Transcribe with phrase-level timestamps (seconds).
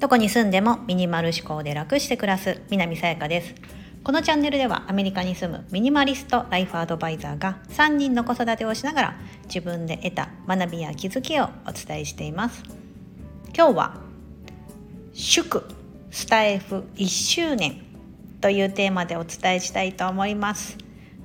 [0.00, 3.54] どこに住んでもミニマル思考で楽して暮らす南さやかです。
[4.02, 12.62] このチャンネルではアメリカに住むミニマリストライフアドバイザーが3人の子育てをしながら自分で得た学びや気づきをお伝えしています。
[13.54, 14.00] 今日は
[15.12, 15.68] 祝
[16.10, 17.82] スタイフ1周年
[18.40, 20.78] というテーマでお伝えしたいと思います。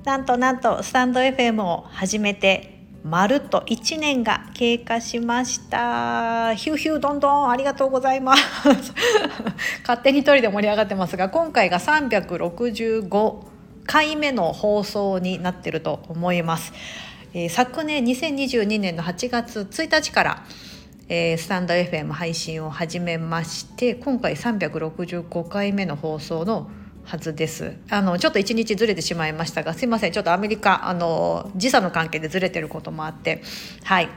[0.04, 2.75] なんとなんとスタンド FM を始めて
[3.06, 6.56] まるっと1年が経過しました。
[6.56, 8.44] ヒューヒューどんどんありがとうございます。
[9.86, 13.36] 勝手に一人で盛り上がってますが今回が365
[13.86, 16.74] 回目の放送になってると思います、
[17.36, 20.44] えー、昨年2022年の8月1日から
[21.08, 26.68] えー、スタンド FM 配信を始めまして今回365回目の放送の
[27.06, 27.74] はずです。
[27.90, 30.12] あのちょっと1日ずれてしまいましたがすいません。
[30.12, 33.44] ちょっとアメリカあの時差の関係でずれてることもあって
[33.84, 34.10] はい。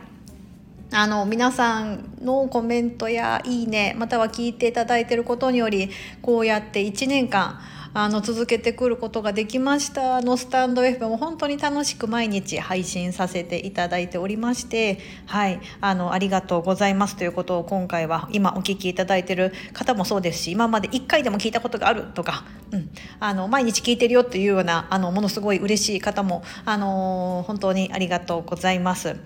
[0.90, 5.90] あの皆さんのコメントやいいねまたは聞いていただいてることにより
[6.22, 7.60] こうやって1年間
[8.00, 10.20] あの続けてくることができました。
[10.20, 15.60] のスタンド FM も本当に楽しく毎日配信させていただいておりましてはい。
[15.80, 17.16] あのありがとうございます。
[17.16, 29.16] ということを今回は今お聞きいただいてる方もそうですし今まで1回でも聞いたことがあるとか、うん、あの毎日聞いてるよっていうようなあのものすごい嬉しい方もあの本当にありがとうございます。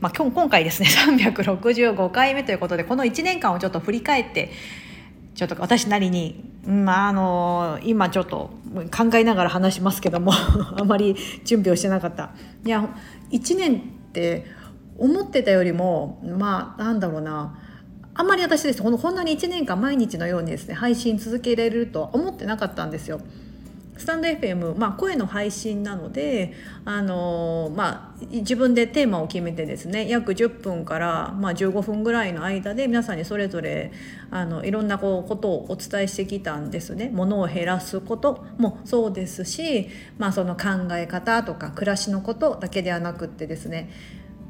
[0.00, 0.88] まあ、今日今回ですね
[1.20, 4.50] 365回目ということでこの1年間をちょっと振り返って
[5.42, 8.50] ちょっと私なりに、まあ、あの今ちょっと
[8.96, 10.32] 考えながら話しますけども
[10.78, 12.30] あまり準備をしてなかった
[12.64, 12.88] いや
[13.32, 13.78] 1年っ
[14.12, 14.46] て
[14.98, 17.58] 思ってたよりもまあなんだろうな
[18.14, 23.20] あんまり私ですこのこんなに1年間毎日のようにですね配信続けられるとは思ってなかったんですよ。
[23.96, 26.54] スタンド FM、まあ、声の配信なので、
[26.84, 33.92] あのまあ、自分でテーマを決めてですね約10分から、まあ、15分ぐらいの間で皆さんにそれぞれ
[34.30, 37.10] あのいろんなこうことをお伝えしてきたんですね。
[37.12, 43.90] 物を減らすこともそうですし、まあ、その考え方とか暮らしのことだけではなくってですね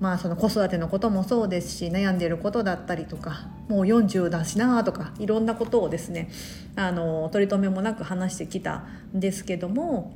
[0.02, 6.28] まあその子育てのこともそうですし悩んでいることだったりとかもう40だしなとかいろんなことをですね
[6.74, 8.84] あの取り留めもなく話してきた
[9.16, 10.12] んですけども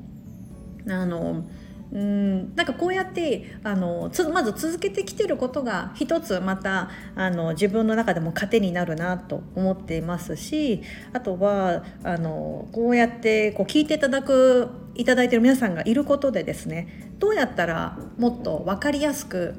[0.89, 1.45] あの
[1.93, 10.83] うんなんかこうやってあのつまず続けてきてることが一つまたあの自分の中でも糧になるなと思っていますし
[11.13, 19.55] あとはあのこうやってこう聞いていただくいただいてる皆さんがいることでですねどうやったらもっと分かりやすく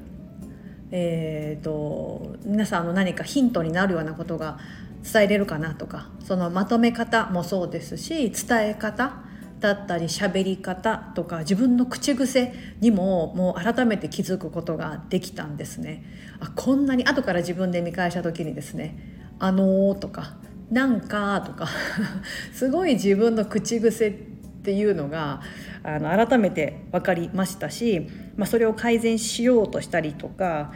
[0.92, 4.59] えーと、皆さんの何かヒントになるようなことが
[5.03, 9.14] 伝えれるかなとかそのまとめ方もそうですし伝え方
[9.59, 16.03] だったり喋り方とか自分の口癖にももう改めて気づくことができたんですね。
[16.40, 19.00] あこんなに後から自分で見返した時にですね
[19.40, 20.38] 「あのー」とか
[20.69, 21.68] 「なんか」とか
[22.54, 24.27] すごい自分の口癖
[24.68, 25.40] っていうのが
[25.82, 30.74] あの改めて分かりましたし、まあ、それを改善しようとしたりとか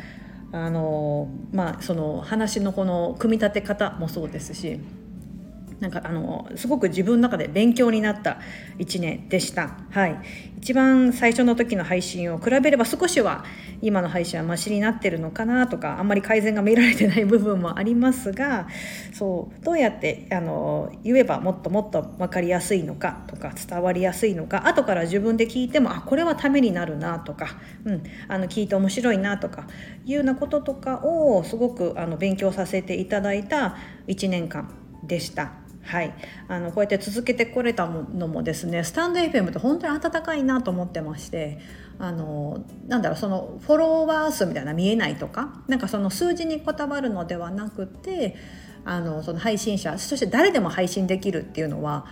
[0.54, 4.80] あの、まあ、その話のこの組み立て方もそうですし
[5.82, 8.40] なんかあのすごく自分の中で勉強になった
[8.78, 9.80] 1年でした。
[9.90, 10.18] はい、
[10.60, 13.44] 一番最初の時の配信を比べれば少しは
[13.82, 18.68] 今の配信はマシになってるのかなとかあんまり改善が見られてない部分もありますが
[19.12, 27.48] そうどうやってあの言えばもっともっと分かりやすいのかとか伝わりやすいのか後から自分で聞いてもあこれはためになるなとか、
[27.86, 29.68] うん、あの聞いて面白いなとか
[30.06, 33.78] いうようなこととかをすごくあの勉強させていただいた
[34.08, 34.70] 1年間
[35.04, 35.71] でした。
[35.84, 36.14] はい、
[36.48, 41.60] あのこうやって続けてこれたのもですねスタンド FM って本当に温かいなと思ってまして
[42.00, 48.36] あのなんだろうそのフォロワー数みたいな見えないとかなんかその数字にこだわるのではなくて
[48.86, 52.06] あのその配信者そして誰でも配信できるっていうのは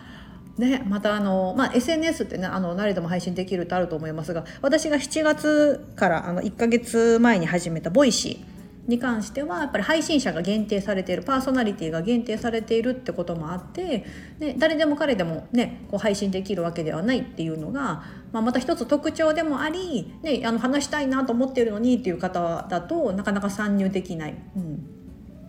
[0.57, 8.58] ね、またあの、まあ、SNS ってねあの誰でも配信できるってあると思いますが私が7月からあの1ヶ月前に始めた Voicy
[8.89, 14.05] に関してはやっぱり配信者が限定されているパーソナリティが限定されているってこともあって、
[14.39, 24.35] ね、誰でも彼でも、ね、こう配信できるわけではないっていうのが、まあ、また一つ特徴でもあり、ね、あの話したいなと思っているのにっていう方だとなかなか参入できない。
[24.55, 24.99] うん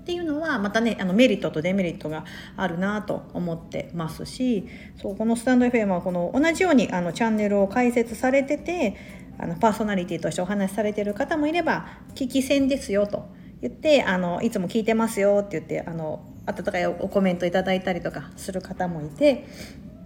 [0.00, 2.24] っていうのはまたねあのメリットとデメリットが
[2.56, 4.66] あるなと思ってますし
[5.00, 8.96] そうこのスタンド FM はこの同じようにあのチャンネルを開設されてて
[9.42, 13.28] あのパーソナリティとしてお話しされている方もいれば聞き戦ですよと
[13.62, 19.46] 言ってあのいつも聞いてますよって言ってあの温かいおコメントいただいたりとかする方もいて。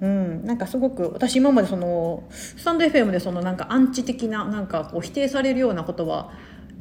[0.00, 6.32] うん、なんかすごく私今までそのスタンド FM でそのなんかアンチ的ななんかこう否定されるようなことは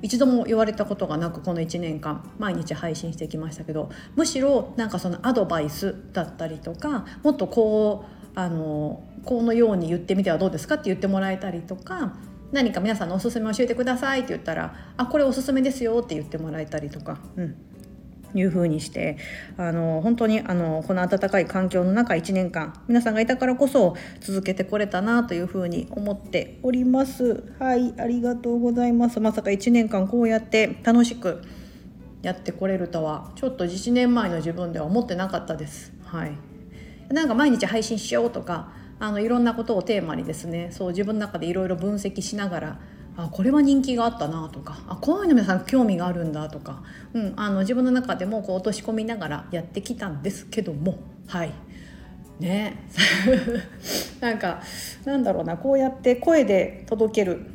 [0.01, 12.15] 一度も言われたことがなくこの1年間毎日配信してきましたけどむしろなんかそのアドバイスだったりとかもっとこうあのこのように言ってみてはどうですかって言ってもらえたりとか
[12.53, 17.55] 何か皆さんのおすすめ教えてくださいって言ったら「あこれおすすめですよ」って言ってもらえたりとか、うん、
[18.35, 19.17] いうふうにして
[19.57, 27.43] あの本当にあのこの温かい環境の中1年間皆さんがいたからこそ続けてこれたなというふうに思っております。
[27.57, 29.19] はいありがとうございます。
[29.19, 31.41] まさか1年間こうやって楽しく
[32.21, 35.91] やってこれるとはちょっと1年前の自分では思ってなかったです。
[36.03, 36.37] はい。
[37.09, 42.79] なんか毎日配信しようとかあのいろんなことをテーマにですねそう自分の中でいろいろ分析しながら
[43.17, 46.83] あこれは人気があったなとかあこういうの皆さん興味があるんだとか、
[47.13, 51.51] うん、あの自分の中でもこう落とし込みながらやってきたんですけどもはい。
[52.39, 52.77] ね。
[54.21, 54.61] なんか
[55.03, 57.45] なんだろうなこうやって声で届ける、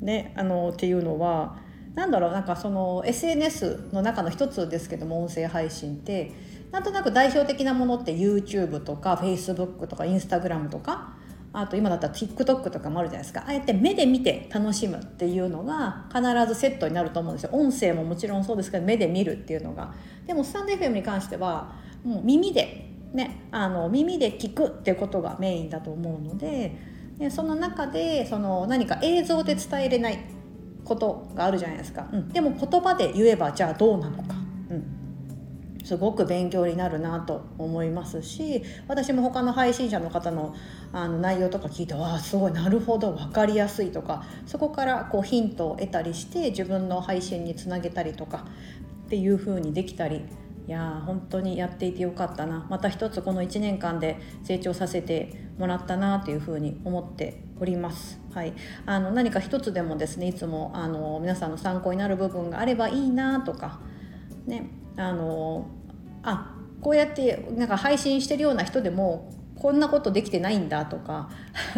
[0.00, 1.58] ね、あのっていうのは
[1.96, 6.30] なんだろうなんかその SNS の中の一つですけども音声配信って
[6.70, 11.14] なんとなく代表的なものって YouTube とか Facebook とか Instagram とか
[11.54, 13.40] あと今だったら TikTok とかもあるじゃないですか。
[13.40, 17.50] ああやって目で見て楽しむっていうのが必ずセットになると思うんですよ。
[17.54, 19.94] 音声ももちろんそうですけど目で見るっていうのが。
[20.26, 21.72] でもスタンド FM に関しては
[22.04, 26.76] もう耳でねあの耳で聞くっていうことがメインだと思うので
[27.16, 30.18] でその中でその何か映像で伝えれない
[30.86, 34.34] ことがあるじゃないですか、うん、でも言葉で言えばじゃあどうなのか、
[34.70, 40.54] うん、すごく勉強になるなと思いますし私も他の配信者の方の
[40.92, 48.46] あの内容とか聞いてわあすごいなるほど分かりやすいとかそこからこうヒントを得たりして自分の配信につなげたりとか
[49.06, 50.24] っていう風にできたり
[50.66, 58.20] いや本当にやっていてよかったなまた一つこの1年間で成長させてもらったなというふうに思っております。
[58.34, 58.52] はい、
[58.84, 63.80] あの何か一つでもですねいつもあの皆さんの参考になる部分があればいいなとか
[64.46, 65.68] ねあの
[66.22, 71.30] あこうやってなんか配信してるような人でもこんなことできてないんだとか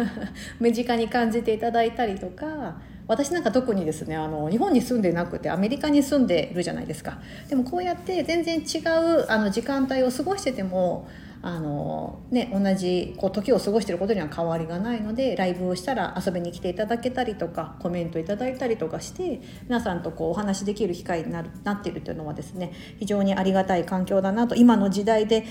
[0.59, 7.19] 身近に感じていただいたりとか私なんか特にですねあの日本に住んでなくてアメリカに住んでるじゃないですか。
[7.49, 11.09] でもこうやって全然違うあの時間帯を過ごしてても
[11.41, 25.45] あのね、同じこう時を過ごしてることには変わりがないのでライブをしたら遊びに来ていただけたりとかコメントいただいたりとかして皆さんとこうお話しできる機会になるなっているというのはですね非常にありがたい環境だなと今の時代で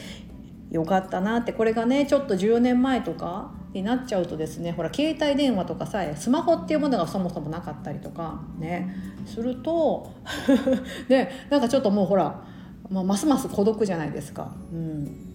[0.70, 8.94] よかったなってこれがねちょっと10年前とかになっちゃうとですねほら携帯電話とかさえスマホっていうものがそもそもなかったりとかね
[9.26, 10.11] すると
[11.09, 12.43] ねなんかちょっともうほら、
[12.91, 14.53] まあ、ますます孤独じゃないですか。
[14.73, 15.27] うん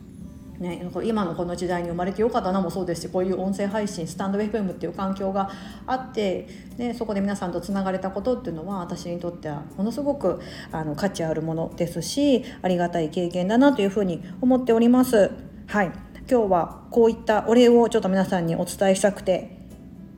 [0.64, 5.52] ね、今のこの時代に生まれてよかったなもそうですしこういう音声配信スタンド FM っていう環境が
[5.86, 10.40] あって、ね、そこで皆さんとつながれたことっていうのは私にとってはものすごく
[10.72, 15.32] あの価値あるものですしありがたい経験だなというふうに思っております。
[15.68, 15.92] はい
[16.30, 19.58] 今日はこういったお礼をちょっと皆さんにお伝えしたくて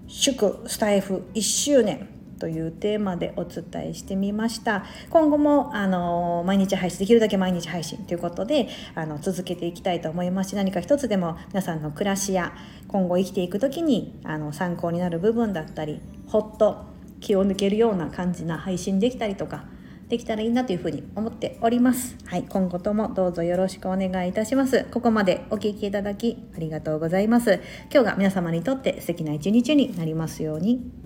[0.08, 12.54] 祝スタイフ1周年というテーマでお伝えしてみました今後もあの毎日配信できるだけ毎日配信ということであの続けていきたいと思いますし何か一つでも皆さんの暮らしや
[12.88, 16.86] 今後生きていく時にあの参考になる部分だったりほっと
[17.20, 19.66] 気を抜けるような感じな配信できたりとか
[20.10, 22.16] できたらいいなというふうに思っております。
[22.26, 24.86] はい、今後ともどうぞよろしくお願いいたします。
[24.92, 27.60] ここまでお聴きいただきありがとうございます。
[27.92, 31.05] 今日が皆様にとって素敵な一日になりますように。